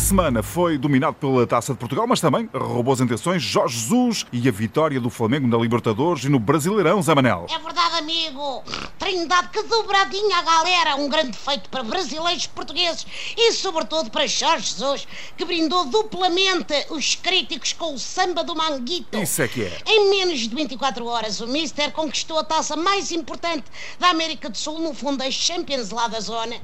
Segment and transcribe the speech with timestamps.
[0.00, 4.48] semana foi dominado pela Taça de Portugal, mas também roubou as intenções Jorge Jesus e
[4.48, 7.46] a vitória do Flamengo na Libertadores e no Brasileirão, Zé Manel.
[7.50, 8.62] É verdade, amigo.
[9.10, 10.94] Trindade que dobradinha a galera.
[10.94, 13.04] Um grande feito para brasileiros portugueses
[13.36, 19.18] e, sobretudo, para Jorge Jesus, que brindou duplamente os críticos com o samba do Manguito.
[19.18, 19.82] Isso é que é.
[19.84, 23.64] Em menos de 24 horas, o Mister conquistou a taça mais importante
[23.98, 26.56] da América do Sul, no fundo, a Champions lá da zona,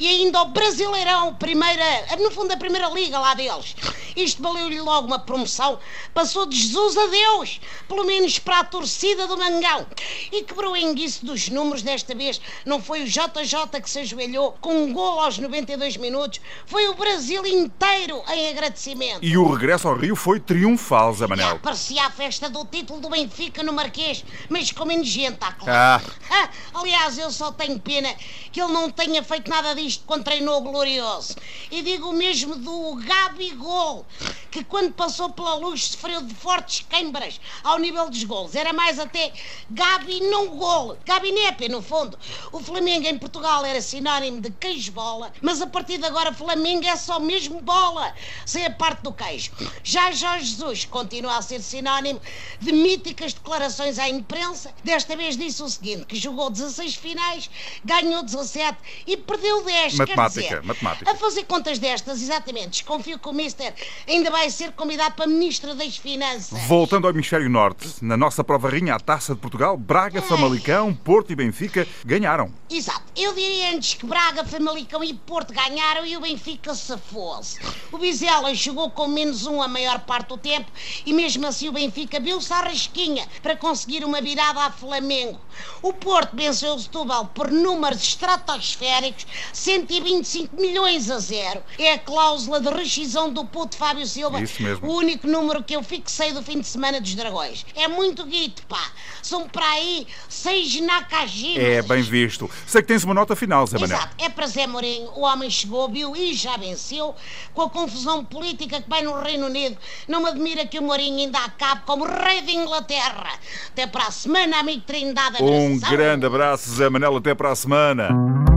[0.00, 3.76] e ainda o Brasileirão, primeira, no fundo, a primeira liga lá deles.
[4.16, 5.78] Isto valeu-lhe logo uma promoção.
[6.12, 9.86] Passou de Jesus a Deus, pelo menos para a torcida do Mangão.
[10.30, 12.40] E quebrou o enguiço dos números desta vez.
[12.64, 16.94] Não foi o JJ que se ajoelhou com um gol aos 92 minutos, foi o
[16.94, 19.18] Brasil inteiro em agradecimento.
[19.22, 21.58] E o regresso ao Rio foi triunfal, Zé Manel.
[21.60, 25.72] Parecia a festa do título do Benfica no Marquês, mas com menos gente, tá claro.
[25.72, 26.00] Ah.
[26.30, 28.08] Ah, aliás, eu só tenho pena
[28.50, 31.36] que ele não tenha feito nada disto quando treinou o Glorioso.
[31.70, 34.06] E digo o mesmo do Gabigol,
[34.52, 38.54] que quando passou pela luz sofreu de fortes queimbras ao nível dos gols.
[38.54, 39.32] Era mais até
[39.70, 42.18] Gabi não gol, Gabinépia, no fundo.
[42.52, 46.96] O Flamengo em Portugal era sinónimo de queijo-bola, mas a partir de agora Flamengo é
[46.96, 48.14] só mesmo bola,
[48.44, 49.50] sem a parte do queijo.
[49.82, 52.20] Já Jorge Jesus continua a ser sinónimo
[52.60, 54.74] de míticas declarações à imprensa.
[54.84, 57.48] Desta vez disse o seguinte, que jogou 16 finais,
[57.82, 59.94] ganhou 17 e perdeu 10.
[59.94, 61.10] Matemática, dizer, matemática.
[61.10, 63.74] A fazer contas destas, exatamente, desconfio que o Mister
[64.06, 66.60] ainda vai ser convidado para Ministro das Finanças.
[66.66, 71.32] Voltando ao Hemisfério Norte, na nossa prova rainha à Taça de Portugal, Braga, Famalicão, Porto
[71.32, 72.52] e Benfica ganharam.
[72.70, 73.02] Exato.
[73.14, 77.58] Eu diria antes que Braga, Famalicão e Porto ganharam e o Benfica se fosse.
[77.90, 80.70] O Vizela jogou com menos um a maior parte do tempo
[81.04, 85.40] e mesmo assim o Benfica viu-se à rasquinha para conseguir uma virada a Flamengo.
[85.82, 91.62] O Porto venceu o Setúbal por números estratosféricos, 125 milhões a zero.
[91.78, 94.31] É a cláusula de rescisão do puto Fábio Silva.
[94.40, 94.88] Isso mesmo.
[94.88, 97.64] O único número que eu fixei do fim de semana dos Dragões.
[97.74, 98.90] É muito guito, pá.
[99.22, 101.62] São para aí seis Nakajimas.
[101.62, 102.50] É bem visto.
[102.66, 103.96] Sei que tens uma nota final, Zé Manel.
[103.96, 105.10] Exato, é para Zé Mourinho.
[105.14, 107.14] O homem chegou, viu e já venceu.
[107.54, 109.76] Com a confusão política que vai no Reino Unido,
[110.08, 113.38] não me admira que o Mourinho ainda acabe como rei de Inglaterra.
[113.68, 115.42] Até para a semana, amigo Trindade.
[115.42, 115.90] Um abração.
[115.90, 117.16] grande abraço, Zé Manel.
[117.16, 118.51] Até para a semana.